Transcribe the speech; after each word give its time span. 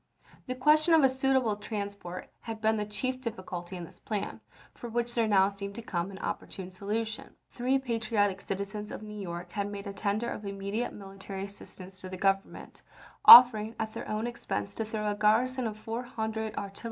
The 0.47 0.55
question 0.55 0.95
of 0.95 1.03
a 1.03 1.09
suitable 1.09 1.55
transport 1.57 2.27
had 2.39 2.59
been 2.59 2.75
the 2.77 2.87
chief 2.87 3.21
difficulty 3.21 3.75
in 3.77 3.83
this 3.83 3.99
plan, 3.99 4.41
for 4.73 4.89
which 4.89 5.13
there 5.13 5.27
now 5.27 5.47
seemed 5.49 5.75
to 5.75 5.83
come 5.83 6.09
an 6.09 6.17
opportune 6.17 6.71
solution. 6.71 7.35
Three 7.51 7.77
patriotic 7.77 8.41
citizens 8.41 8.89
of 8.89 9.03
New 9.03 9.21
York 9.21 9.51
had 9.51 9.71
made 9.71 9.85
a 9.85 9.93
tender 9.93 10.27
of 10.31 10.43
immediate 10.43 10.91
military 10.91 11.43
§n^™}|£ 11.43 11.45
assistance 11.45 12.01
to 12.01 12.09
the 12.09 12.17
Government, 12.17 12.81
offering 13.25 13.75
at 13.79 13.93
their 13.93 14.07
own 14.09 14.13
Ha 14.25 14.31
^r 14.31 14.31
joim' 14.31 14.31
expense 14.31 14.73
to 14.73 14.85
throw 14.85 15.07
a 15.07 15.13
garrison 15.13 15.67
of 15.67 15.77
four 15.77 16.01
hundred 16.01 16.53
artil 16.53 16.79
ED? 16.79 16.79